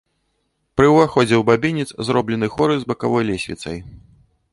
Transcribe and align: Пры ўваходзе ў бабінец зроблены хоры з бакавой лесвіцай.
Пры 0.79 0.87
ўваходзе 0.93 1.35
ў 1.37 1.43
бабінец 1.49 1.89
зроблены 2.07 2.49
хоры 2.55 2.79
з 2.79 2.89
бакавой 2.93 3.23
лесвіцай. 3.29 3.77